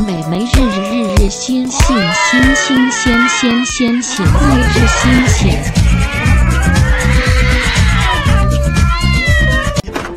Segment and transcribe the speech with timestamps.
[0.00, 4.28] 美美日日日日新新新新鲜鲜鲜鲜日
[4.68, 5.72] 日新鲜。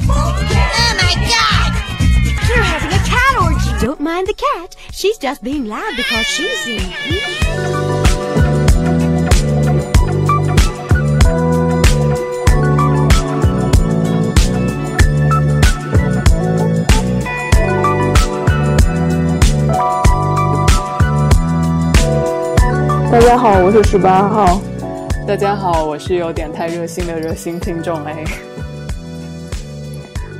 [0.07, 0.33] Oh
[0.97, 1.71] my god!
[2.47, 3.71] You're having a cat orgy.
[3.85, 4.75] Don't mind the cat.
[4.91, 7.84] She's just being loud because she's in.
[23.15, 24.59] 大家好，我是十八号。
[25.25, 28.25] 大家好，我是有点太热心的热心听众 A。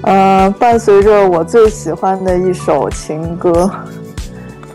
[0.02, 3.72] 呃，伴随着我最喜欢的一首情歌，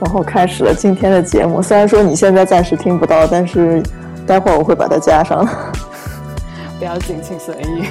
[0.00, 1.60] 然后开始了今天的节目。
[1.60, 3.82] 虽然说你现在暂时听不到，但是
[4.26, 5.46] 待会儿我会把它加上。
[6.78, 7.84] 不要紧，请随意。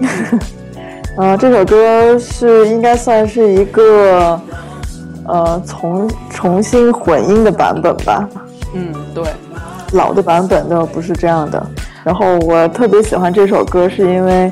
[1.18, 4.40] 呃，这首歌是应该算是一个
[5.26, 8.26] 呃重重新混音的版本吧。
[8.74, 9.24] 嗯，对，
[9.92, 11.66] 老的版本的不是这样的。
[12.04, 14.50] 然后我特别喜欢这首歌，是因为，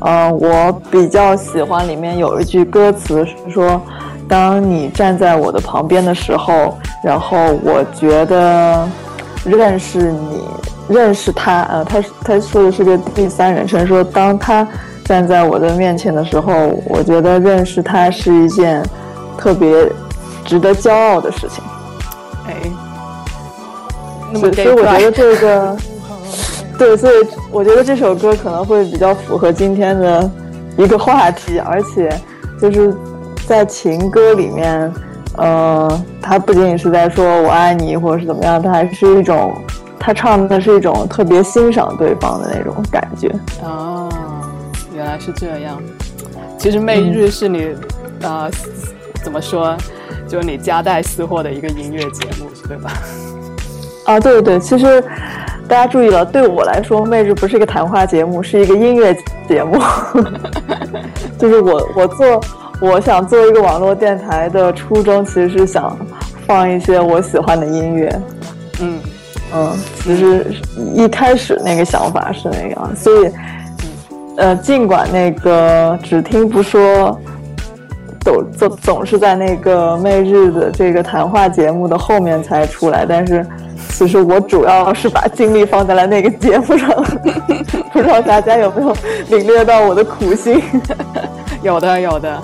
[0.00, 3.80] 呃，我比较喜欢里面有一句歌词是说
[4.28, 8.88] ：“当你站在我的旁边的时候，然后我觉得
[9.44, 10.40] 认识你，
[10.88, 14.66] 认识他。”呃，他他说的是个第三人称，说当他
[15.04, 16.52] 站在我的面前的时候，
[16.86, 18.82] 我觉得认识他是一件
[19.36, 19.90] 特别
[20.44, 21.62] 值得骄傲的事情。
[22.46, 22.54] 哎，
[24.34, 25.76] 那么所以我觉得这个，
[26.76, 27.14] 对，所以
[27.52, 30.28] 我觉得这首歌可能会比较符合今天的
[30.76, 32.10] 一个话题，而且
[32.60, 32.92] 就是
[33.46, 34.92] 在情歌里面，
[35.36, 39.54] 呃，他不仅仅是在说我爱你或者是怎么样，他还是一种，
[40.00, 43.32] 他唱的是一种特别欣赏对方的那种感觉。
[43.62, 44.08] 哦，
[44.92, 45.80] 原来是这样。
[46.58, 47.66] 其实《媚日》是你
[48.22, 48.50] 啊、呃
[49.22, 49.76] 怎么说？
[50.26, 52.90] 就是你夹带私货的一个音乐节目，对吧？
[54.04, 55.02] 啊，对对，其实
[55.66, 59.16] 大家注意了，对我来说，《媚日》不是一个谈话节目，是一个音乐
[59.48, 59.78] 节目。
[61.38, 62.40] 就是我我做
[62.80, 65.96] 我想做一个网络电台的初衷，其实是想
[66.46, 68.22] 放一些我喜欢的音乐。
[68.80, 69.00] 嗯，
[69.54, 69.72] 嗯，
[70.02, 70.46] 其实
[70.94, 73.30] 一开始那个想法是那样，所以
[74.36, 77.18] 呃，尽管那个只听不说。
[78.20, 83.46] 总总总是在那个《媚日》的这个谈话节目的后面才出来，但是
[83.96, 86.90] 其实我主要是把精力放在了那个节目上，
[87.92, 88.94] 不知道大家有没有
[89.28, 90.60] 领略到我的苦心？
[91.62, 92.42] 有的有的，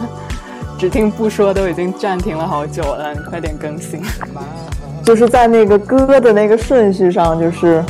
[0.78, 4.00] 只听不说都已经暂停了好久了，你快点更新。
[5.04, 7.84] 就是在那个歌的那个顺序上，就是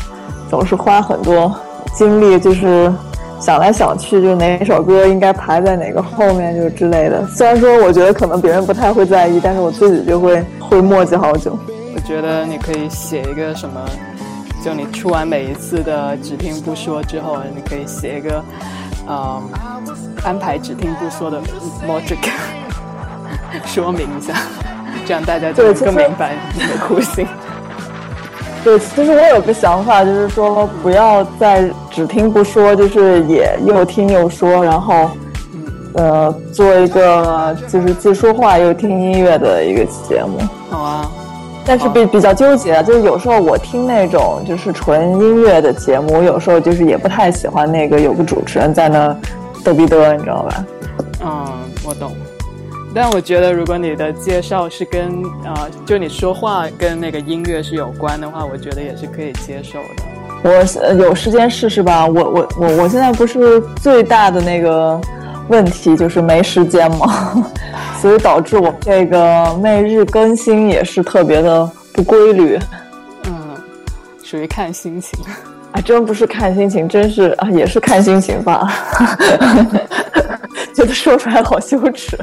[0.48, 1.54] 总是花很多
[1.94, 2.90] 精力，就是
[3.38, 7.26] 想来想去，就哪首歌应该排在哪个后面，就之类的。
[7.26, 11.58] 虽然说我觉得可能别人不太会在意，但是我自己就会会磨叽好久。
[12.10, 13.80] 我觉得你可以写一个什么，
[14.64, 18.44] 就你出完每一次的只听不说之后，你可以写一个，
[19.06, 19.40] 呃，
[20.24, 21.40] 安排只听不说的
[21.86, 22.18] logic，
[23.64, 24.34] 说明一下，
[25.06, 27.24] 这样大家就更明白你的苦心。
[28.64, 35.08] 对，其实我有个想法，就是说不要再只听不说，就是也又听又说，然后，
[35.94, 40.40] 呃，做一个就是既说话又听音乐的一个节目。
[40.68, 41.08] 好啊，
[41.70, 49.16] 但是比比较纠结啊，就是有时候我听那种就是纯音乐的节目，我有时候就是也不太喜欢那个有个主持人在那
[49.64, 50.66] 嘚逼嘚，你知道吧？
[51.24, 51.46] 嗯，
[51.86, 52.12] 我懂。
[52.92, 60.02] 但我觉得，如果你的介绍是跟啊、呃就你说话跟那个音乐是有关的话，我觉得也是可以接受的。
[60.42, 62.04] 我呃有时间试试吧。
[62.04, 65.00] 我我我我现在不是最大的那个
[65.50, 67.44] 问题就是没时间嘛，
[68.00, 72.58] 所以导致我这个每日更新也是特别的不规律。
[73.24, 73.56] 嗯，
[74.22, 75.18] 属于看心情。
[75.72, 78.72] 啊，真不是看心情，真是啊，也是看心情吧。
[80.74, 82.16] 觉得说出来好羞耻。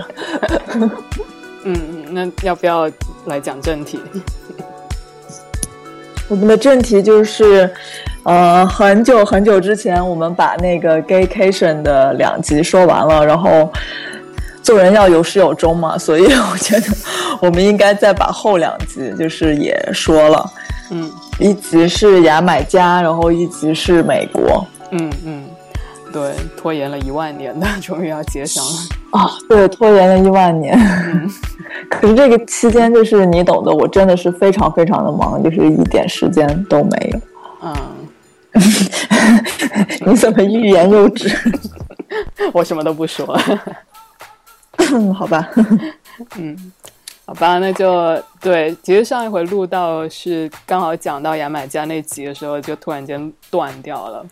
[1.63, 2.89] 嗯，那要不要
[3.25, 3.99] 来讲正题？
[6.29, 7.69] 我们的正题就是，
[8.27, 13.71] 呃，很久很久之前，我们把那个 Gaycation 的两集说完了，然后
[14.61, 16.87] 做人要有始有终嘛，所以我觉得
[17.39, 20.45] 我们应该再把后两集就是也说了，
[20.91, 21.09] 嗯
[21.39, 24.67] 一集是牙买加，然后一集是美国。
[24.91, 25.45] 嗯嗯，
[26.11, 28.71] 对，拖延了一万年的，终于要接上了。
[29.11, 30.77] 啊，对，拖延了一万年。
[31.89, 37.19] 可是这个期间，就是你懂的，我真的是非常非常的忙，就是一点时间都没有。
[38.57, 41.29] 嗯， 你怎么欲言又止？
[42.53, 43.37] 我什么都不说。
[44.91, 45.47] 嗯，好吧。
[46.37, 46.71] 嗯
[47.25, 48.73] 好吧，那就对。
[48.81, 54.25] 其实上一回录到是刚好讲到牙买加那集的时候，就突然间断掉了。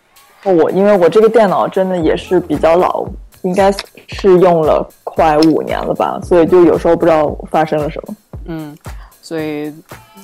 [0.44, 3.06] 我因为我这个电脑真的也是比较老，
[3.42, 3.70] 应该
[4.08, 8.16] 是用了快五年了吧，所以就有时候不知道发生了什么。
[8.46, 8.78] 嗯，
[9.26, 9.74] 所以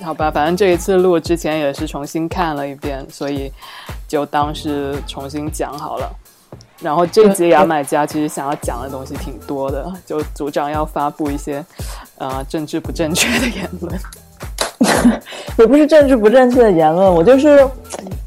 [0.03, 3.51] 好吧，反正这一次录之前也是重新看了一遍，所以
[4.07, 6.07] 就当是重新讲好了。
[6.79, 11.65] 然后这集牙买加其实想要讲的东西挺多的，就组长要发布一些
[12.19, 13.99] 呃政治不正确的言论。
[15.57, 17.67] 也不是政治不正确的言论，我就是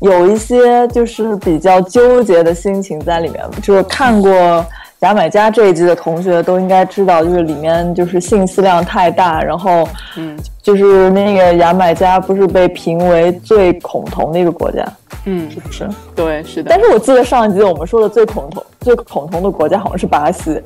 [0.01, 3.45] 有一些就是比较纠结的心情在里面。
[3.63, 4.67] 就是看过
[5.01, 9.87] 牙买加这一季的同学都应该知道，就是里面就是信息量太大，然后
[10.17, 14.83] 嗯就是那个牙买加不是被评为最恐同的一个国家，
[15.27, 15.87] 嗯，是不是？
[16.17, 16.81] 对，是的但。
[16.81, 20.59] 是我记得上一集我们说的最恐同、最恐同的国家好像是巴西。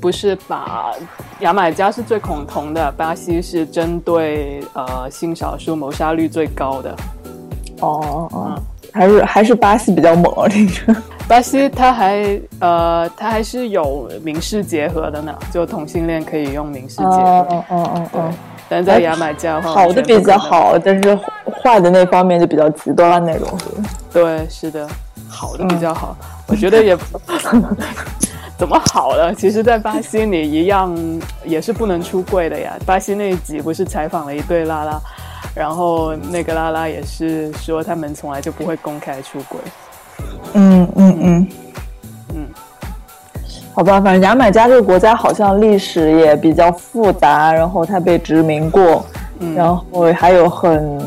[0.00, 0.92] 不是吧
[1.40, 6.96] 牙买加是最恐同的，巴西是针对呃性少数谋杀率最高的。
[7.80, 8.62] 哦哦哦，
[8.92, 11.00] 还是还是巴西比较猛，这个。
[11.30, 17.08] 巴西它还呃它还是有民事结合的呢，就同性恋可以用民事结合。
[17.08, 18.32] 哦哦哦哦
[18.68, 20.20] 但在牙买加的话，好的比。
[20.24, 21.18] 较好，但是
[21.62, 23.48] 坏的那方面就比较极端那种。
[24.12, 24.88] 对，是的，
[25.28, 26.16] 好的比较好。
[26.48, 26.96] 我觉得也
[28.58, 29.32] 怎么好了？
[29.32, 30.92] 其实，在巴西你一样
[31.44, 32.76] 也是不能出柜的呀。
[32.84, 35.00] 巴西那一集不是采访了一对拉拉，
[35.54, 39.60] 然后那个拉拉也是说他们从来就不会公开出轨。
[40.54, 41.48] 嗯嗯嗯。
[42.34, 42.46] 嗯，
[43.74, 49.04] 好吧，反正牙买加这个国家好像历史也比较复杂，然后它被殖民过，
[49.38, 49.54] 嗯。
[49.54, 50.98] 然后还有很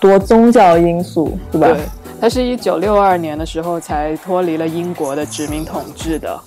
[0.00, 1.68] 多宗教因素，对吧？
[1.68, 1.80] 对，
[2.20, 6.40] 它是一九六二年的时候才脱离了英国的殖民统治的，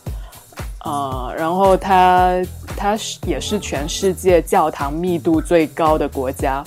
[0.85, 2.41] 呃，然后它
[2.77, 6.63] 它是也是全世界教堂密度最高的国家，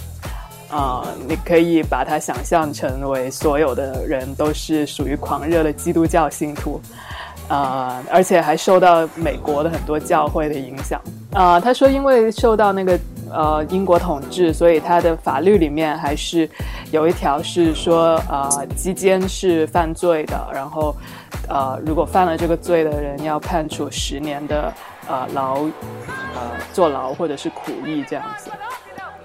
[0.70, 6.80] 啊、你可以把它想象成为所有的人都是属于狂热的基督教信徒。
[7.48, 11.00] 啊、而且还受到美国的很多教会的影响。
[11.32, 12.98] 啊、他说因为受到那个
[13.30, 16.46] 呃英国统治，所以他的法律里面还是
[16.90, 20.94] 有一条是说，呃，基奸是犯罪的，然后
[21.48, 24.70] 呃，如果犯了这个罪的人要判处十年的
[25.08, 25.62] 呃牢，
[26.34, 28.50] 呃坐牢或者是苦役这样子。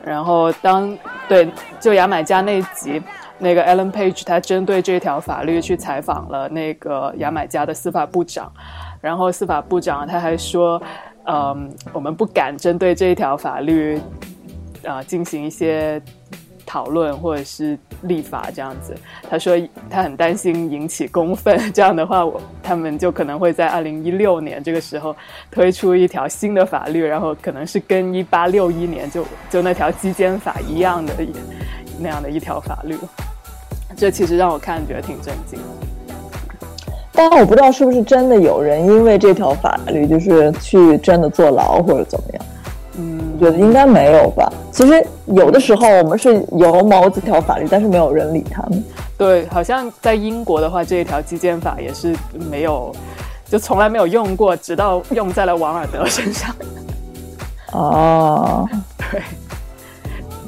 [0.03, 0.97] 然后当
[1.27, 3.01] 对就牙买加那集，
[3.39, 8.51] 那个 Ellen Page 他针对这条法律去采访了那个牙买加的司法部长，
[8.99, 10.81] 然后司法部长他还说，
[11.25, 13.99] 嗯，我们不敢针对这一条法律，
[14.85, 16.01] 啊、进行一些
[16.73, 18.95] 讨论或者是立法这样子。
[19.29, 19.55] 他说
[19.91, 25.15] 他很担心引起公愤，这样的话我他们就可能会在二零一六年这个时候
[25.51, 31.13] 推出一条新的法律，然后可能是跟一八六一年就就那条基奸法一样的
[31.99, 32.97] 那样的一条法律。
[33.95, 35.59] 这其实让我看觉得挺震惊。
[37.11, 42.45] 但我不知道是不是真的有人因为这条法律就是去真的坐牢或者怎么样。
[43.43, 44.51] 嗯我觉得应该没有吧。
[44.71, 48.81] 其实有的时候我们是有某几条法律，但是没有人理他们。
[49.17, 52.15] 对，好像在英国的话，这一条基建法也是
[52.49, 52.95] 没有，
[53.47, 56.55] 就从来没有用过，直到用在了王尔德身上。
[57.73, 58.67] 哦，
[59.11, 59.21] 对，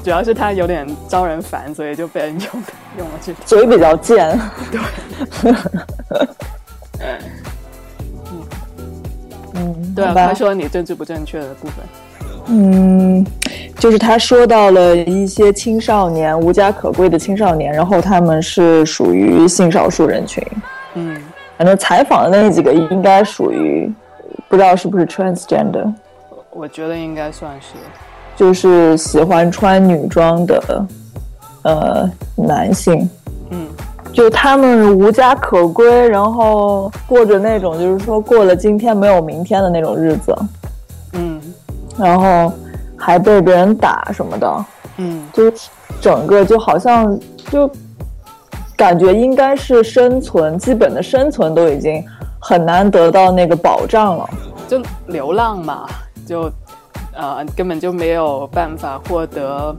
[0.04, 2.50] 主要是他有点招人烦，所以就被人用
[2.98, 3.42] 用了这条。
[3.46, 4.40] 嘴比较贱。
[4.72, 4.80] 对
[9.58, 11.78] 嗯，对啊，好吧快说你政治不正确的部分。
[12.48, 13.26] 嗯，
[13.78, 20.44] 就是他说到了一些青少年无家可归的青少年，然后他们是属于性少数人群。
[20.94, 21.16] 嗯
[21.58, 23.90] 反正采访的那几个应该属于，
[24.50, 25.92] 不知道是不是 transgender，
[26.52, 27.76] 我觉得应该算是。
[28.36, 30.86] 就是喜欢穿女装的
[31.64, 33.10] 呃男性。
[33.52, 33.68] 嗯
[34.12, 40.48] 就他们无家可归，然后过着那种就是说过了今天没有明天的那种日子，嗯
[41.98, 42.54] 然后
[42.98, 44.66] 还被别人打什么的，
[44.98, 45.52] 嗯就
[46.02, 47.18] 整个就好像
[47.50, 47.70] 就
[48.76, 52.04] 感觉应该是生存基本的生存都已经
[52.40, 54.30] 很难得到那个保障了。
[54.68, 55.88] 就流浪嘛，
[56.26, 56.52] 就
[57.14, 59.76] 呃根本就没有办法获得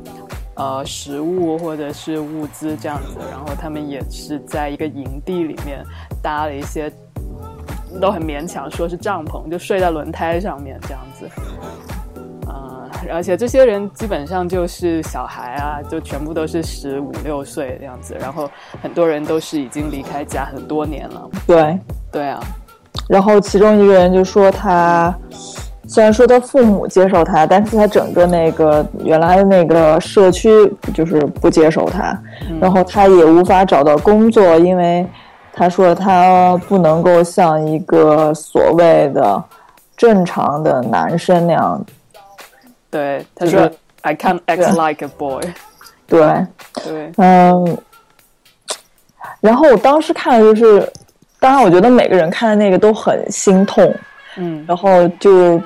[0.55, 5.85] 呃食物或者是物资这样子，然后他们也是在一个营地里面
[6.23, 6.91] 搭了一些，
[8.01, 11.29] 都很勉强说是帐篷，就睡在轮胎上面这样子。
[13.03, 18.49] 呃，而且这些人基本上就是小孩啊，就全部都是十五六岁这样子，然后
[18.83, 21.29] 很多人都是已经离开家很多年了。
[21.47, 21.79] 对，
[22.13, 22.41] 对啊，
[23.09, 25.15] 然后其中一个人就说他，
[25.87, 30.51] 虽然说他父母接受他，但是他整个那个原来的那个社区
[30.95, 32.19] 就是不接受他，
[32.61, 35.07] 然后他也无法找到工作，因为
[35.53, 39.43] 他说他不能够像一个所谓的
[39.97, 41.85] 正常的男生那样，
[42.97, 43.73] 对，他说就是
[44.03, 45.43] I can't act like a boy。
[46.07, 46.47] 对，
[46.85, 47.79] 对，嗯，
[49.41, 50.93] 然后我当时看的就是，
[51.39, 53.95] 当然我觉得每个人看的那个都很心痛，
[54.37, 54.65] 嗯。
[54.67, 55.61] 然后就，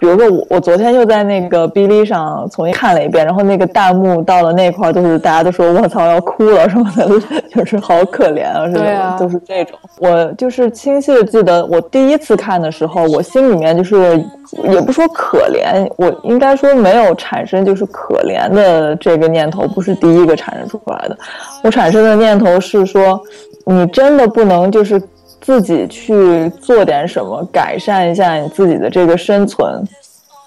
[0.00, 7.06] 比如说我我昨天又在那个哔哩上重新看了一遍，然后那个弹幕到了那块儿就是大家都说我操要哭了什么的，
[7.54, 9.78] 就是好可怜啊，是对啊都是这种。
[9.98, 14.16] 我就是清晰的记得我第一次看的时候，我心里面就是
[14.64, 21.18] 也不说可怜，我应该说没有产生就是可怜的这个念头，不是第一个产生出来的。
[21.62, 23.20] 我产生的念头是说，
[23.66, 24.98] 你真的不能就是
[25.40, 29.82] 自己去做点什么，改善一下你自己的这个生存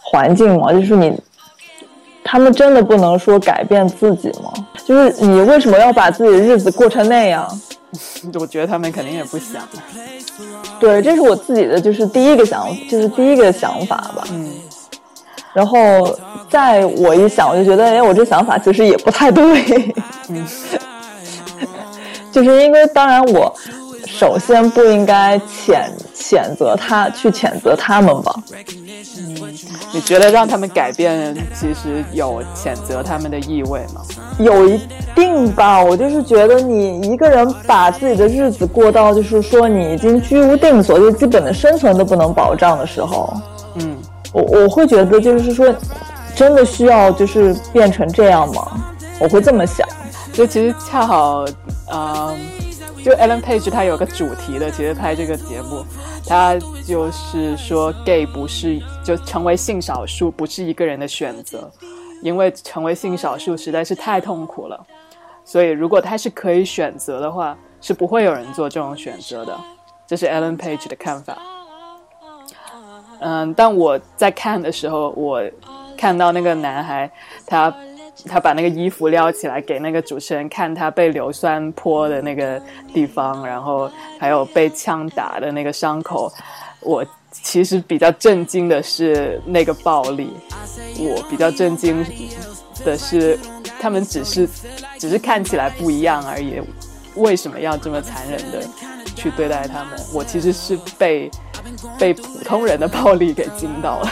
[0.02, 0.72] 环境吗？
[0.72, 1.12] 就是你，
[2.24, 4.54] 他们真的不能说改变自己吗？
[4.86, 7.48] 就是你为什么要把自己的日子过成那样？
[8.40, 9.62] 我觉得他们肯定也不想。
[10.80, 14.24] 对，这是我自己的，就是第一个想，就是第一个想法吧。
[14.32, 14.50] 嗯，
[15.54, 16.18] 然后
[16.50, 19.94] 在我一想，我就觉得，哎，我这想法其实也不太对。
[20.30, 20.46] 嗯
[22.32, 23.56] 就是因为，当然我
[24.16, 28.34] 首先不应该谴谴责他，去谴责他们吧。
[29.92, 34.02] 你觉得让他们改变，其实有谴责他们的意味吗？
[34.38, 34.80] 有一
[35.16, 43.34] 定吧，我就是觉得你一个人把自己的日子过到，就是说你已经居无定所，就基本的生存都不能保障的时候，
[43.76, 43.98] 嗯，
[44.32, 45.74] 我我会觉得就是说，
[46.36, 48.72] 真的需要就是变成这样吗？
[49.20, 49.88] 我会这么想。
[50.32, 51.46] 就其实恰好，
[51.92, 52.36] 嗯，
[53.04, 55.84] 就 Ellen Page 他有个主题的，其实拍这个节目，
[56.26, 56.58] 他
[56.88, 61.70] 就是说 gay 不是就成为性少数不是一个人的选择，
[62.22, 64.86] 因为成为性少数实在是太痛苦了，
[65.44, 69.60] 所以如果他是可以选择的话，是不会有人做这种选择的，
[70.08, 71.38] 这是 Ellen Page 的看法。
[73.20, 75.44] 嗯，但我在看的时候，我
[75.98, 77.12] 看到那个男孩，
[77.46, 77.74] 他
[78.26, 82.62] 他把那个衣服撩起来给那个主持人看，他被硫酸泼的那个
[82.94, 83.90] 地方，然后
[84.20, 86.32] 还有被枪打的那个伤口。
[86.80, 90.30] 我其实比较震惊的是那个暴力，
[91.00, 92.06] 我比较震惊
[92.84, 93.40] 的是
[93.80, 94.48] 他们只是
[95.00, 96.62] 只是看起来不一样而已，
[97.16, 98.62] 为什么要这么残忍的
[99.16, 100.00] 去对待他们？
[100.14, 101.32] 我其实是被
[101.98, 104.12] 被普通人的暴力给惊到了。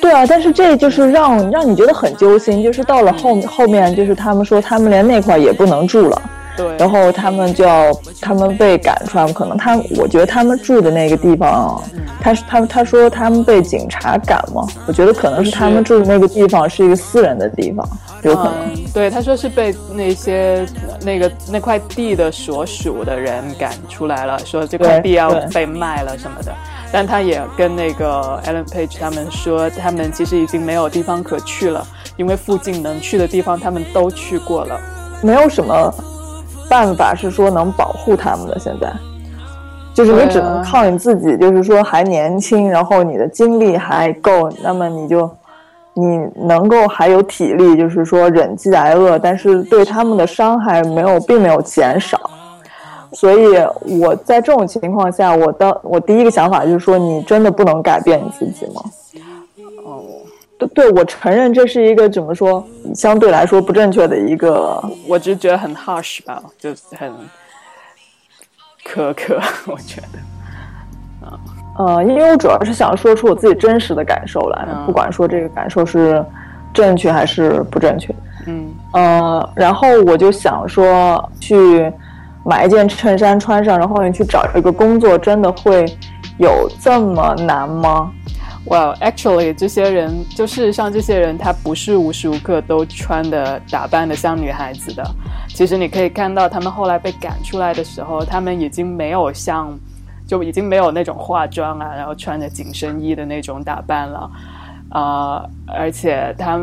[0.00, 6.22] 对啊，但是这就是让让你觉得很揪心，就是到了后后面，就是他们说他们连那块也不能住了，
[6.56, 11.82] 对，然后他们就要他们被赶出来，可能他我觉得他们住的那个地方，
[12.20, 17.86] 他他他说他们被警察赶嘛，我觉得可能是他们住的那个地方是一个私人的地方，
[18.22, 18.54] 有可能。
[18.74, 20.66] 嗯，对，他说是被那些
[21.04, 26.52] 那个那块地的所属的人赶出来了，说这块地要被卖了什么的。
[26.92, 34.78] 但他也跟那个 Ellen Page 他们说，他们其实已经没有地方可去了，因为附近能去的地方他们都去过了。
[35.22, 35.94] 没有什么
[36.68, 38.58] 办法是说能保护他们的。
[38.58, 38.92] 现在，
[39.94, 45.30] 就是你只能靠你自己，就是说还年轻，然后你的精力还够，那么你就
[45.94, 52.18] 你能够还有体力，就是说忍饥挨饿，但是对他们的伤害没有，并没有减少。
[53.12, 53.56] 所以
[54.00, 58.82] 我在这种情况下，我的我第一个想法就是说，你真的不能改变你自己吗？
[59.84, 60.02] 哦，
[60.58, 62.64] 对，对我承认这是一个怎么说，
[62.94, 67.12] 相对来说不正确的一个我只是觉得很 harsh 吧，就很
[68.86, 70.18] 苛刻， 我觉得。
[71.78, 76.22] 呃，因为我主要是想说出我自己真实的感受来，嗯不管说这个感受是
[76.74, 78.14] 正确还是不正确。
[78.46, 81.90] 嗯呃，然后我就想说，去
[82.44, 85.84] 买一件衬衫穿上，然后你去找一个工作，真的会
[86.38, 88.10] 有这么难吗
[88.66, 95.02] ？Well, actually，这些人就事实上，这些人他不是无时无刻都穿的打扮的像女孩子的。
[95.48, 99.76] 其实你可以看到，他们后来被赶出来的时候，他们已经没有像，
[100.26, 104.30] 就已经没有那种化妆啊，然后穿着紧身衣的那种打扮了。
[104.90, 106.60] 啊、而且他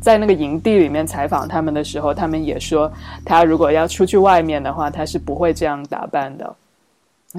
[0.00, 2.90] 在那个营地里面采访他们的时候，他们也说，
[3.24, 6.54] 他如果要出去外面的话，他是不会这样打扮的。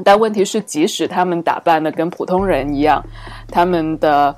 [0.03, 3.03] 但问题是，即使他们打扮的跟普通人一样，
[3.47, 4.35] 他们的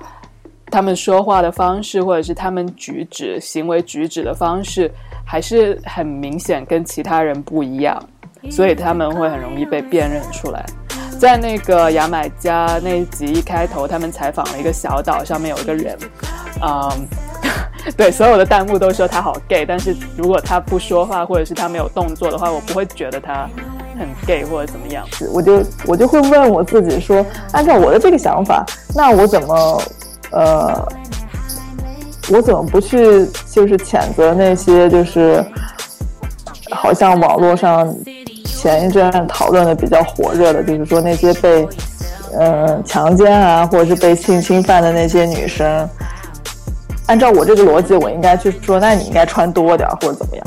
[0.70, 4.90] 他们说话的方式，或者是他们举止、行为举止的方式，
[5.26, 8.02] 还是很明显跟其他人不一样，
[8.50, 10.64] 所以他们会很容易被辨认出来。
[11.20, 15.96] 在那个牙买加那一集一开头，他们采访了一个小岛，上面有一个人，
[16.62, 16.90] 嗯，
[17.96, 23.48] 对，所有的弹幕都说他好 gay，但是如果他不说话或者是他没有动作的话，我不会觉得他
[23.98, 25.04] 很 gay 或者怎么样。
[25.32, 29.82] 我就我就会问我自己说，按照我的这个想法，那我怎么
[30.30, 30.88] 呃，
[32.30, 35.44] 我怎么不去就是谴责那些就是
[36.70, 37.94] 好像网络上
[38.44, 41.68] 前一阵讨论的比较火热的，就是说那些被
[42.38, 45.86] 呃强奸啊或者是被性侵犯的那些女生，
[47.06, 50.46] 按照我这个逻辑，我应该去说，那你应该穿多点或者怎么样。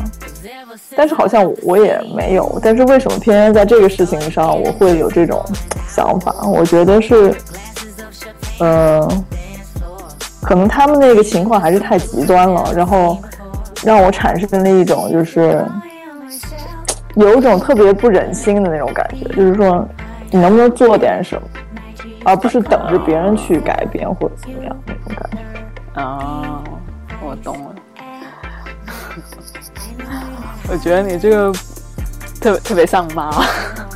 [0.95, 5.43] 但是好像我也没有，但是为什么偏偏在这个事情上我会有这种
[5.87, 6.33] 想法？
[6.47, 7.35] 我觉得是，
[8.61, 9.25] 嗯、
[10.41, 13.17] 可能他们那个情况还是太极端了，然后
[13.83, 15.65] 让我产生了一种就是
[17.15, 19.85] 有一种特别不忍心的那种感觉，就是说
[20.31, 21.47] 你能不能做点什么，
[22.23, 25.37] 而不是等着别人去改变或者怎么样那种感觉。
[26.01, 26.41] 啊，
[27.45, 27.75] 我懂了。
[30.67, 31.53] 我觉得你这个
[32.41, 33.31] 特别特别像妈，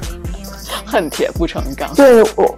[0.86, 1.92] 恨铁不成钢。
[1.96, 2.58] 对我，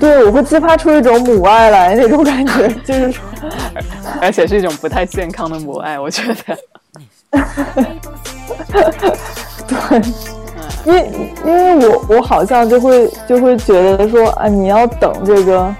[0.00, 3.22] 对我会激发出一种母爱来那种感觉，就是说，
[4.20, 6.58] 而且是一种不太健康的母爱，我觉得。
[9.66, 10.02] 对，
[10.84, 11.10] 因为
[11.44, 15.74] 因为我我好像就会就会觉得说啊，你要等这个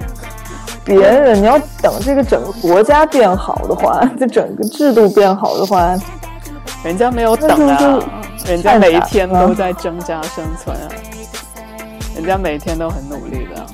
[0.85, 5.97] 别人，你要等这个整个国家变好的话， 这整个制度变好的话，
[6.85, 8.01] 人家没有等啊，
[8.47, 10.89] 人家每一天都在挣扎生存啊，
[12.15, 13.61] 人家每天都很努力的。
[13.61, 13.67] 啊，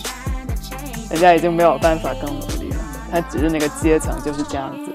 [1.11, 2.76] 人家已经没有办法更努力了，
[3.11, 4.93] 他只是那个阶层就是这样子，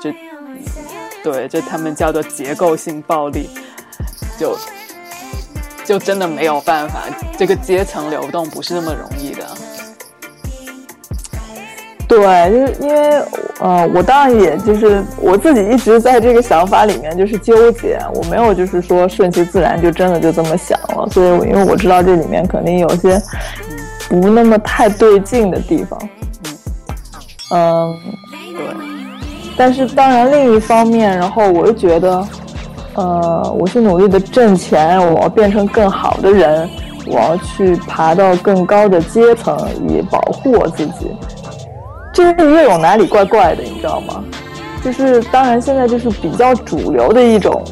[0.00, 3.50] 就对，就他们叫做结构性暴力，
[4.38, 4.56] 就
[5.84, 7.00] 就真的没有办法，
[7.36, 9.39] 这个阶层流动不是那么容易的。
[12.10, 13.22] 对，就是因为
[13.60, 23.22] 呃，我当然也就是我自己一直在这个想法里面就是纠结，我没有就是说顺其自然就真的就这么想了，所以我因为我知道这里面肯定有些
[24.08, 26.00] 不那么太对劲的地方，
[27.52, 27.96] 嗯，
[28.56, 28.66] 对，
[29.56, 32.26] 但是当然另一方面，然后我又觉得，
[32.96, 36.68] 呃，我是努力的挣钱，我要变成更好的人，
[37.06, 39.56] 我要去爬到更高的阶层，
[39.88, 41.06] 以保护我自己。
[42.24, 44.24] 这个又有哪里怪怪的，你知道吗？
[44.82, 47.62] 就是当然现在就是比较主流的一种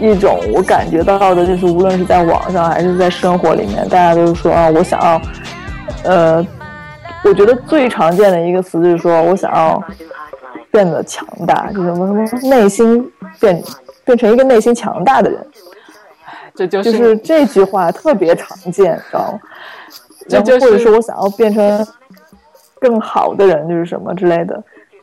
[0.00, 5.20] 一种我感觉到的，就是无论是在网上还是在生活里面，大家都是说啊，我想要，
[6.04, 6.46] 呃，
[7.24, 9.82] 我觉得最常见的一个词就是说我想要
[10.70, 13.62] 变得强大，就什么什么内心变
[14.04, 15.46] 变成一个内心强大的人，
[16.54, 19.40] 这就就是是这句话特别常见，知道吗？
[20.28, 21.86] 这就是然后或者说我想要变成
[22.80, 24.62] 更好的人，就是什么之类的，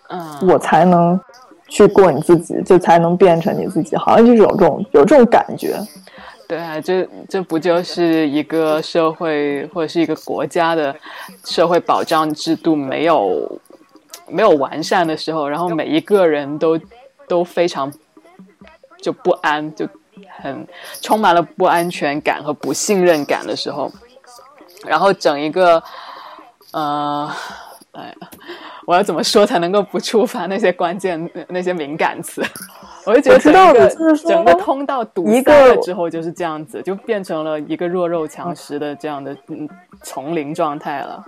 [0.09, 1.19] 嗯，我才能
[1.67, 5.75] 去过你自己，就才能变成你自己，好像就是有这种有这种感觉。
[6.47, 10.95] 对啊，这这不就是一个社会或者是一个国家的
[11.45, 13.59] 社会保障制度没有
[14.27, 16.79] 没有完善的时候，然后每一个人都
[17.27, 17.91] 都非常
[19.01, 19.87] 就不安，就
[20.37, 20.67] 很
[21.01, 23.89] 充满了不安全感和不信任感的时候，
[24.85, 25.81] 然后整一个
[26.73, 27.31] 呃，
[27.93, 28.13] 哎呀，
[28.85, 32.43] 我要怎么说才能够不触发那些关键那些敏感词？
[33.05, 39.69] 我就觉得整个通道堵一塞了个之后就是这样子，就变成了一个弱肉强食的这样的嗯
[40.01, 41.23] 丛林状态了。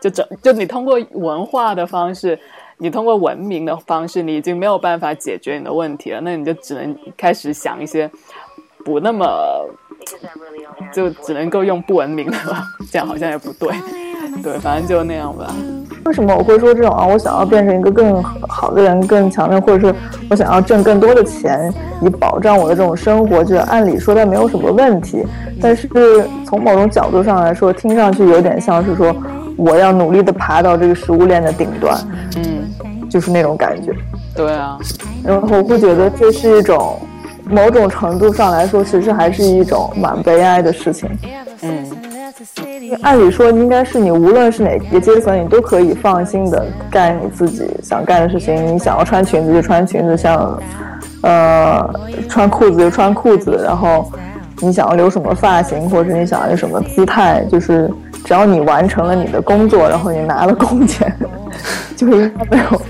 [0.00, 2.38] 就整就你通过文化的方式，
[2.78, 8.10] 你通过文明的方式，你已经没有办法解决你的问题了，那你就只能开始想一些
[8.82, 9.68] 不那么，
[10.94, 13.74] 就只能够用不文明的了，这样好像也不对，
[14.42, 15.46] 对，反正就那样吧。
[16.04, 17.06] 为什么我会说这种啊？
[17.06, 19.94] 我想要变成一个更好的人，更强的，或者是
[20.30, 25.22] 我想要挣更多的钱，以保障我的这种生活，就是按理说它没有什么问题，
[25.60, 25.86] 但是
[26.46, 29.14] 从某种角度上来说，听上去有点像是说
[29.56, 31.98] 我要努力的爬到这个食物链的顶端，
[32.36, 32.62] 嗯，
[33.10, 33.92] 就是那种感觉。
[34.34, 34.78] 对啊，
[35.22, 36.98] 然后我会觉得这是一种
[37.44, 41.10] 某种程度上来说，其实还是一种蛮悲哀的事情。
[41.60, 41.84] 嗯，
[43.02, 48.74] 按理说，应该是你无论是哪个阶层，你都可以放心的干你自己想干的事情。
[48.74, 50.58] 你想要穿裙子就穿裙子，像
[51.22, 51.88] 呃
[52.28, 54.10] 穿裤子就穿裤子，然后
[54.60, 57.90] 你想要留什么发型，或者你想要有什么姿态，就是
[58.24, 61.12] 只要你完成了你的工作，然后你拿了工钱，
[61.96, 62.82] 就应该没有，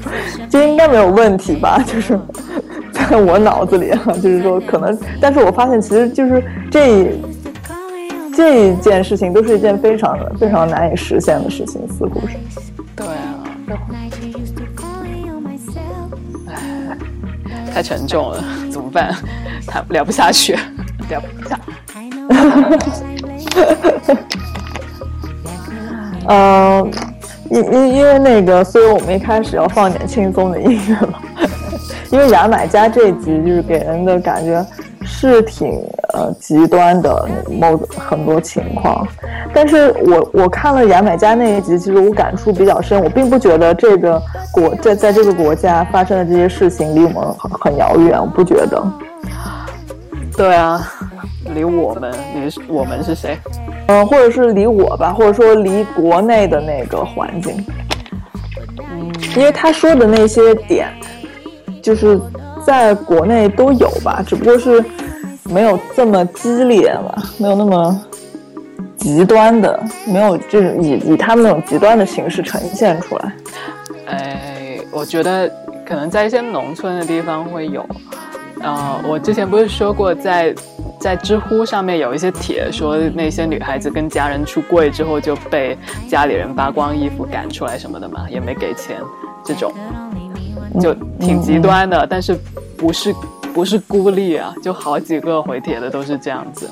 [0.48, 1.82] 就应该没有问题吧？
[1.86, 2.18] 就是
[2.92, 7.12] 在我脑子里啊，就是说可能，但是我发现其实就是这
[8.40, 12.38] 这一件事情都是一件非常非常难以实现的事情，似乎是。
[12.96, 13.44] 对啊，
[17.70, 19.14] 太沉重了，怎么办？
[19.66, 20.56] 谈聊不下去，
[21.10, 21.60] 聊不下。
[26.26, 26.90] 嗯，
[27.52, 31.18] 因因因为那个，所以我们一开始要放点轻松的音乐嘛。
[32.10, 34.66] 因为牙买加这集就是给人的感觉
[35.04, 35.68] 是挺
[36.12, 39.06] 呃极端的某很多情况，
[39.52, 43.02] 但是我我看了牙买加那一集，其实我感触比较深。
[43.02, 48.82] 我并不觉得这个国在在这个国家发生的这些事情离我们很很遥远，我不觉得。
[50.36, 50.80] 对啊，
[51.54, 53.38] 离我们，离我们是谁？
[53.88, 57.64] 嗯，或者是离我吧，或者说离国内的那个环境。
[58.78, 60.88] 嗯，因为他说的那些点。
[61.82, 62.20] 就是
[62.62, 64.84] 在国内都有吧，只不过是
[65.50, 68.00] 没有这么激烈吧，没有那么
[68.96, 73.32] 极端的，没有这种以以他们那种极端的形式呈现出来。
[74.06, 75.50] 哎，我觉得
[75.84, 77.84] 可能在一些农村的地方会有。
[78.62, 80.54] 呃，我之前不是说过，在
[81.00, 88.98] 在知乎上面有一些帖说那些女孩子跟家人出柜之后就被家里人扒光衣服赶出来什么的嘛，也没给钱
[89.42, 89.72] 这种。
[90.78, 92.38] 就挺极端的，但是
[92.76, 93.14] 不是
[93.52, 94.54] 不是孤立啊？
[94.62, 96.68] 就好几个回帖的都是这样子。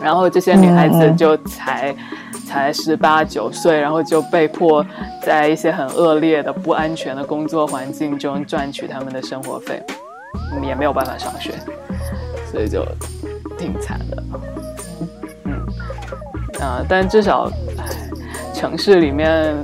[0.00, 1.94] 然后这些女孩子就才
[2.46, 4.84] 才十八九岁，然后就被迫
[5.22, 9.82] 在一些很恶劣的、不安全的工作环境中赚取他们的生活费，
[10.62, 11.52] 也没有办法上学，
[12.50, 12.84] 所以就
[13.56, 14.22] 挺惨的。
[15.44, 15.52] 嗯，
[16.60, 17.50] 啊，但至少
[18.52, 19.54] 城市里面。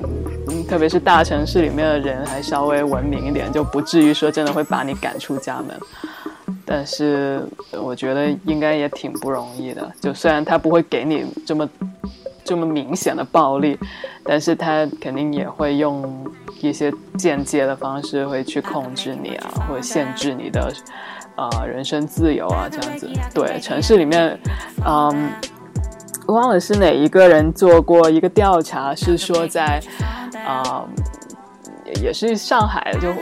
[0.69, 5.75] 特别是大城市里面的人还稍微文明一点，就不至于说真的会把你赶出家门。
[6.67, 9.91] 但是我觉得应该也挺不容易的。
[10.01, 11.69] 就虽然他不会给你这么
[12.45, 13.79] 这么明显的暴力，
[14.23, 16.27] 但是他肯定也会用
[16.61, 20.71] 一些间接的方式会去控制你啊，或者限制你的
[21.35, 23.09] 啊人身自由啊这样子。
[23.35, 24.39] 对，城市里面，
[24.87, 25.31] 嗯。
[26.29, 29.81] 忘了是哪一个人做过一个调查，是说在，
[30.47, 30.85] 啊。
[32.03, 33.15] 也是上海，就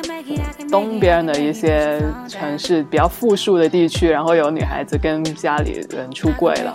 [0.69, 6.75] 东边的一些城市比较富庶的地区，然后有女孩子跟家里人出柜了，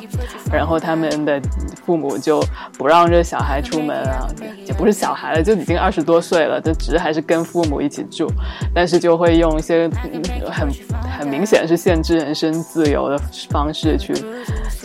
[0.49, 1.39] 然后他们的
[1.85, 2.41] 父母就
[2.77, 4.25] 不让这小孩出门啊，
[4.65, 8.25] 也不是小孩了，就已经二十多岁了，就只是还是跟父母一起住，
[8.73, 9.89] 但是就会用一些
[10.49, 10.69] 很
[11.19, 13.17] 很明显是限制人身自由的
[13.49, 14.13] 方式去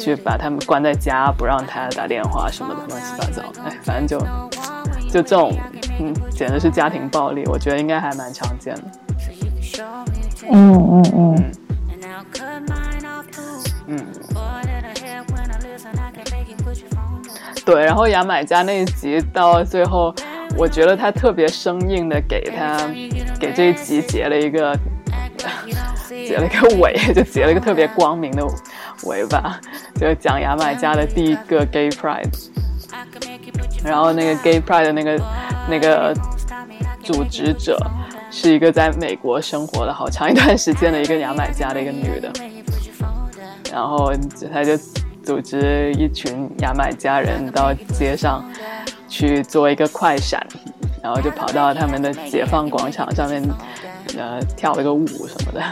[0.07, 4.25] 去把他们关在家，不让他打电话什么的，乱七八糟，哎，反正就。
[5.09, 5.53] 就这种，
[6.01, 8.83] 嗯，简直是家庭暴力，我觉得应该还蛮常见的。
[10.51, 11.53] 嗯嗯嗯。
[13.87, 14.07] 嗯。
[17.65, 20.15] 对，然后牙买加那一集到最后，
[20.57, 22.77] 我觉得他特别生硬的给他
[23.39, 24.77] 给这一集结了一个
[26.09, 28.45] 结了一个尾，就结了一个特别光明的
[29.05, 29.61] 尾巴，
[29.95, 32.29] 就讲牙买加的第一个 Gay Pride。
[33.85, 35.21] 然后那个 Gay Pride 的那个
[35.69, 36.15] 那个
[37.03, 37.79] 组织者
[38.31, 42.33] 是一个在美国生活了好长一段时间的一个牙买加的一个女的，
[43.73, 44.13] 然后
[44.53, 44.77] 她就
[45.23, 48.45] 组织一群牙买加人到街上
[49.09, 50.45] 去做一个快闪，
[51.07, 53.41] 然后就跑到他们的解放广场上面，
[54.19, 55.63] 呃，跳了个舞什么的。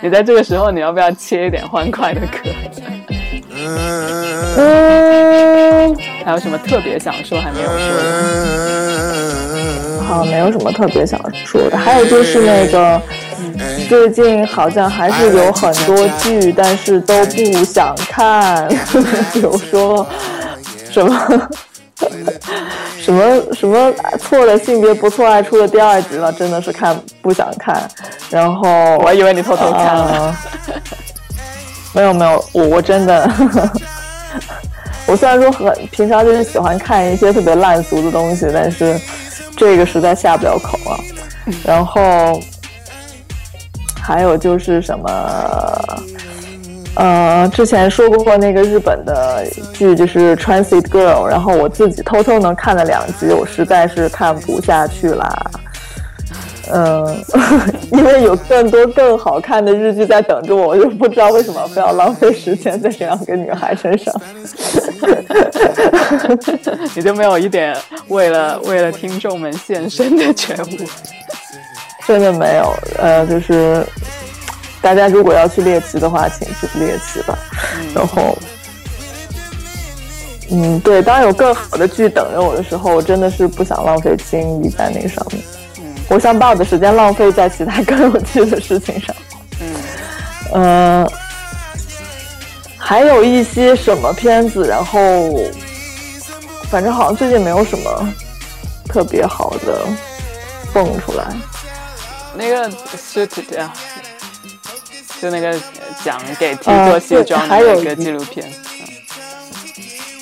[0.00, 2.38] 你在这个时候，你要不要切一点欢快的歌？
[4.56, 7.78] 嗯，还有什么特别想说还没有说
[9.98, 10.02] 的？
[10.02, 11.76] 好，没有什么特别想说的。
[11.76, 12.98] 还有就是那个，
[13.90, 18.66] 最近好像还是有很多剧，但是都不想看。
[19.34, 20.06] 比如说
[20.90, 21.48] 什么
[22.98, 27.88] 什么什么错的性别不错爱出的第二集了，真的是看不想看。
[28.30, 30.36] 然后 我还以为你偷偷看了。
[31.94, 33.30] 没有没有，我我真的，
[35.06, 38.98] 我虽然说很平常就是喜欢看一些特别烂俗的东西，但是
[39.56, 40.96] 这个实在下不了口啊。
[41.64, 42.40] 然后
[44.00, 46.02] 还有就是什么，
[46.94, 55.50] 呃，之前说过那个日本的剧就是《Transit Girl》，然后我自己偷偷能看了两集，我实在是看不下去啦。
[56.70, 57.24] 嗯，
[57.92, 64.14] 因为有更多更好看的日剧在等着我，我就不知道为什么非要浪费时间在这两个女孩身上。
[66.94, 67.76] 你就没有一点
[68.08, 70.86] 为了为了听众们献身的觉悟？
[72.06, 73.84] 真的没有，呃，就是
[74.82, 77.38] 大家如果要去猎奇的话，请去猎奇吧。
[77.94, 78.36] 然后，
[80.50, 85.40] 嗯，对，当有更好的剧等着我的时候，我真的是不想浪费精力在那个上面。
[86.08, 89.14] 我想把我的时间浪费在其他更有趣的事情上。
[89.60, 91.12] 嗯，呃，
[92.76, 95.00] 还有一些什么片子，然后
[96.68, 98.12] 反正好像最近没有什么
[98.88, 99.86] 特别好的
[100.74, 101.24] 蹦出来。
[102.34, 103.70] 那个是这样，
[105.22, 105.56] 就那个
[106.04, 108.44] 讲给 T 做西装还有的一个纪录片。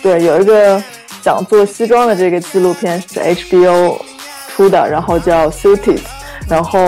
[0.02, 0.82] 对，有一个
[1.22, 3.98] 讲做西装的这个纪录片是 HBO
[4.50, 6.00] 出的，然后叫 Suited，
[6.46, 6.78] 然后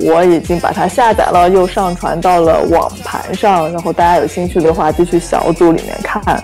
[0.00, 6.42] 我已经把它下载了，又上传到了网盘上，然后大家有兴趣的话就去小组里面看。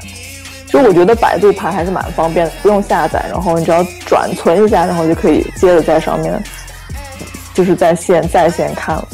[0.66, 6.40] 其实我觉得百度盘还是蛮方便的，不用下载，然后你只要转存一下，然后就可以接着在上面，
[7.52, 9.08] 就是在线在线看了。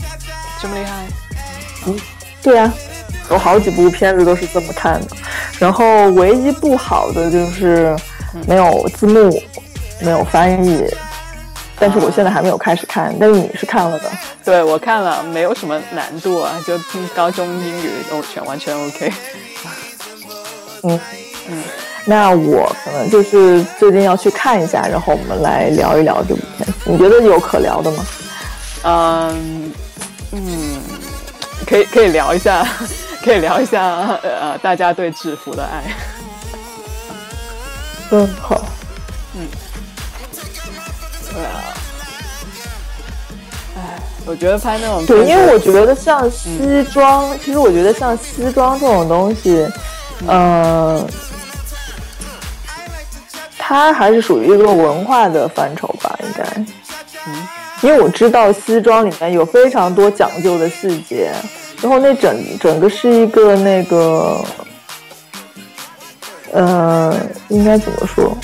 [1.84, 2.06] 这么厉害？
[2.42, 2.72] 对啊、
[3.30, 5.06] 有好几部片子都是这么看的。
[5.58, 7.96] 然后唯一不好的就是
[8.46, 9.42] 没有字幕，
[10.00, 10.84] 没有翻译。
[11.78, 14.10] 但是我现在还没有开始看，但是你是看了的。
[14.44, 19.12] 对我看了，没有什么难度啊，就听高中英语都全完全 OK。
[20.84, 21.00] 嗯
[21.48, 21.62] 嗯，
[22.04, 26.72] 那我可能就是最近要去看一下，然后我们来聊一聊这部片子。
[26.84, 28.04] 你觉得有可聊的吗？
[28.84, 29.72] 嗯
[30.32, 30.82] 嗯，
[31.66, 32.66] 可以可以聊一下，
[33.24, 35.82] 可以聊一下呃大家对制服的爱。
[38.10, 38.60] 嗯，好。
[39.34, 39.46] 嗯
[41.32, 41.64] 对啊，
[43.74, 49.66] 哎，我觉得拍那种对，因为我觉得像西装，其实我觉得像西装这种东西，
[50.28, 51.08] 嗯、
[53.56, 56.44] 它还是属于一个文化的范畴吧，应该。
[57.26, 57.48] 嗯，
[57.82, 61.30] 因为我知道西装里面有非常多讲究的细节，
[61.80, 64.44] 然后那整整个是一个那个，
[66.52, 67.14] 呃，
[67.48, 68.36] 应该怎么说？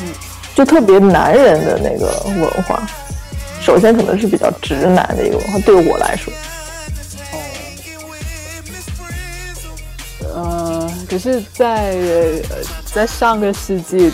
[0.00, 0.08] 嗯，
[0.54, 2.82] 就特别男人的那个文化。
[3.60, 6.32] 首先可能是比较直男的一个文化，对我来说。
[10.34, 14.10] 呃，可是在，呃在上个世纪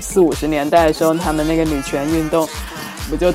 [0.00, 2.46] 四五十年代的时候，他们那个女权运动
[3.10, 3.32] 不就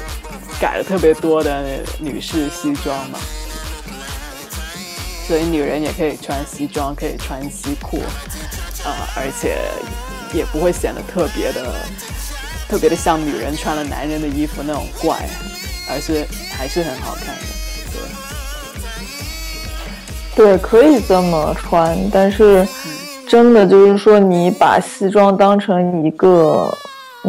[0.59, 3.19] 改了特别多的女士西装嘛？
[5.27, 8.01] 所以女人也可以穿西装，可以穿西裤，
[8.85, 9.57] 呃，而且
[10.33, 11.75] 也不会显得特别的、
[12.69, 15.27] 特别的像女人穿了男人的衣服那种怪，
[15.89, 17.41] 而是还是很好看的。
[20.33, 20.45] 对。
[20.45, 22.65] 对，可以这么穿，但是
[23.27, 26.71] 真的就是说，你把西装当成一个，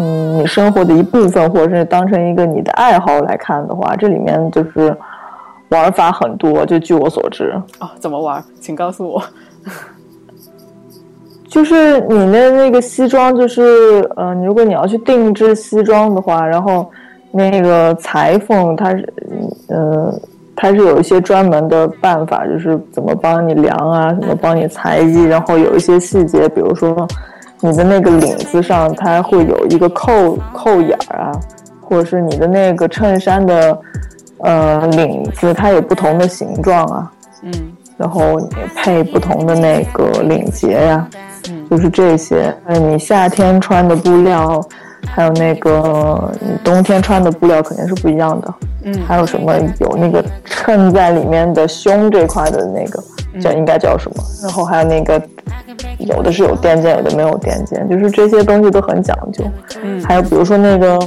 [0.01, 4.97] 嗯，你生活的一部分，或者是当成一个你的爱好来看的话，这里面就是
[5.71, 6.65] 玩法很多。
[6.65, 8.43] 就据我所知，哦，怎么玩？
[8.61, 9.21] 请告诉我。
[11.49, 16.89] 就是你的那个西装，就是呃，你如果你要去定制西装的话，然后
[17.33, 19.13] 那个裁缝他是，
[19.69, 20.15] 呃，
[20.55, 27.09] 他是有一些专门的办法，就是怎么帮你量啊，怎么帮你裁衣，然后有一些细节，比如说
[27.61, 31.33] 你的那个领子上，它会有一个扣扣眼儿啊，
[31.81, 33.79] 或者是你的那个衬衫的
[34.39, 37.53] 呃领子，它有不同的形状啊，嗯
[37.97, 41.09] 然后你配不同的那个领结呀、
[41.49, 42.55] 嗯就是这些。
[42.65, 44.65] 还有你夏天穿的布料，
[45.07, 48.55] 还有那个你冬天穿的布料肯定是不一样的。
[48.85, 53.03] 嗯还有什么有那个衬在里面的胸这块的那个
[53.41, 54.23] 叫应该叫什么？
[54.43, 55.21] 然后还有那个
[55.99, 59.45] 有的是有垫肩，有的没有垫肩，就是这些东西都很讲究。
[59.83, 60.99] 嗯还有比如说那个，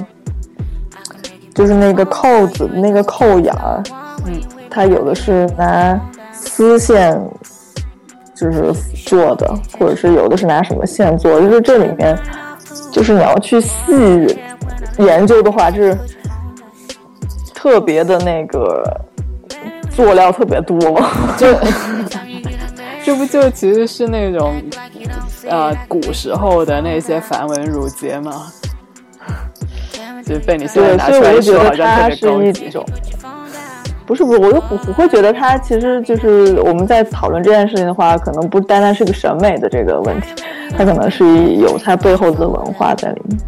[1.54, 3.84] 就是那个扣子那个扣眼儿，
[4.26, 6.00] 嗯，它有的是拿
[6.32, 7.20] 丝线
[8.36, 8.74] 就是
[9.06, 12.18] 做的，或者是有的是拿什么线做，就是这里面
[12.92, 13.72] 就是你要去细
[14.98, 15.98] 研究的话，就是
[17.54, 18.84] 特别的那个
[19.96, 20.80] 做料特别多。
[21.38, 21.48] 就
[23.04, 24.62] 这不就其实是那种
[25.48, 28.52] 呃古时候的那些繁文缛节吗？
[30.24, 32.70] 就是被你现在对，拿所以我就觉出来说，得好像特别它是一高级。
[32.70, 32.86] 种，
[34.06, 40.28] 不是不是，我就我我会觉得它其实就是我们在讨论这件事情的话，可能不单单是个审美的这个问题，
[40.78, 41.26] 它可能是
[41.56, 43.40] 有它背后的文化在里面。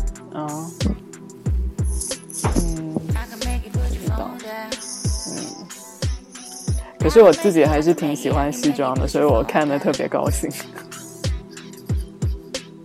[7.03, 10.49] 可是我自己还是挺喜欢西装的，所以我看的特别高兴。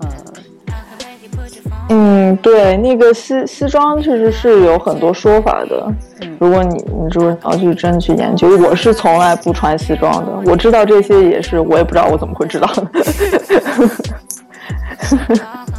[0.01, 0.11] 嗯
[1.89, 5.87] 嗯，嗯，对，那个西西装确实是有很多说法的。
[6.41, 10.51] 如果你你如果要去真去研究，我是从来不穿西装的。
[10.51, 12.91] 我知道这些也是，我也不知道我怎么会知道的。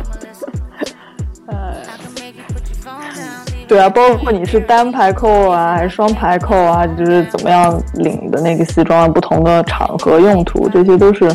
[3.69, 11.31] 对啊，包括你是单排扣啊，还是双排扣啊，就是怎么样领的那个西装，不同的场合用途，这些都是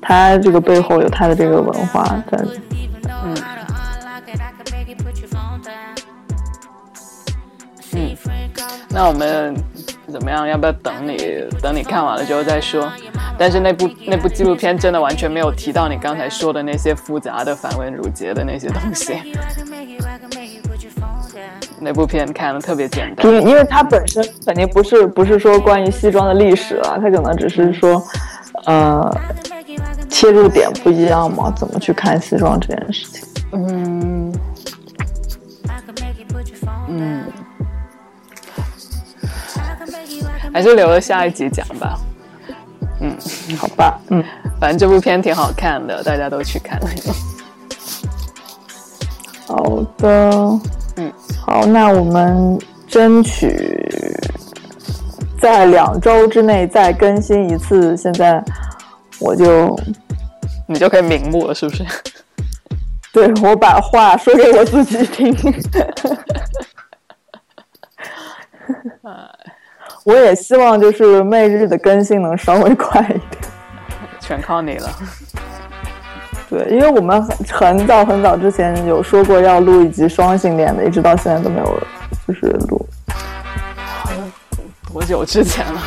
[0.00, 2.38] 它这个背后有它的这个文化在。
[3.26, 3.36] 嗯
[7.92, 8.16] 嗯，
[8.88, 9.54] 那我们
[10.10, 10.48] 怎么样？
[10.48, 12.90] 要不要等你等你看完了之后再说？
[13.36, 19.12] 但是那部那部纪录片真的完全没有提到你刚才说的那些复杂的繁文缛节的那些东西。
[21.80, 28.02] 那部片看的特别简单，因为因为它本身肯定不是不是说关于西装的历史了，它可能只是说，
[28.66, 29.10] 呃，
[30.08, 33.22] 切入点不一样嘛，怎么去看西装这件事情？
[33.52, 34.32] 嗯
[36.88, 37.24] 嗯，
[40.52, 41.98] 还是留了下一集讲吧。
[43.00, 43.16] 嗯，
[43.58, 44.22] 好吧，嗯，
[44.60, 46.80] 反正这部片挺好看的，大家都去看。
[49.46, 50.60] 好的，
[50.96, 51.12] 嗯，
[51.44, 53.78] 好，那我们争取
[55.40, 57.96] 在两周之内再更新一次。
[57.96, 58.42] 现在
[59.18, 59.76] 我就
[60.68, 61.84] 你就可以瞑目了，是不是？
[63.12, 65.34] 对我把话说给我自己听。
[70.04, 73.22] 我也希望就是媚日的更新能稍微快一点。
[74.20, 74.90] 全靠你了。
[76.54, 81.82] 对，因为我们很很早很早之前有说过要录一集双性恋的，一直到现在都没有，
[82.28, 82.86] 就是录。
[84.92, 85.80] 多久之前了？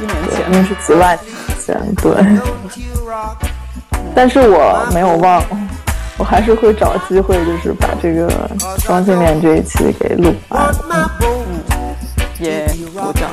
[0.00, 1.94] 一年前，那是几万年前。
[1.96, 2.12] 对。
[4.14, 5.42] 但是我没有忘，
[6.18, 8.30] 我还是会找机会，就是把这个
[8.78, 10.72] 双性恋这一期给录完。
[10.88, 11.10] 嗯，
[12.38, 13.28] 也，鼓掌。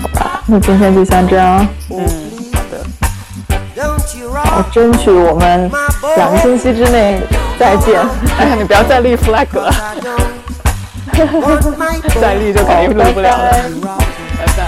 [0.00, 1.68] 好吧，那今天就先这样。
[4.48, 4.62] 嗯，好的。
[4.62, 5.70] 好，争取我们
[6.16, 7.20] 两个星期之内
[7.58, 8.00] 再见。
[8.38, 9.72] 哎呀，你不要再立 flag 了，
[12.20, 13.50] 再立就肯定录不了了。
[14.38, 14.58] 拜拜。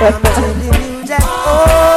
[0.00, 0.18] 拜拜。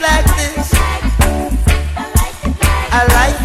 [0.00, 0.72] like this.
[2.92, 3.39] I like